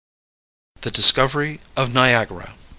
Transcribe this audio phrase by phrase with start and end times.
[0.81, 2.55] THE DISCOVERY OF NIAGARA.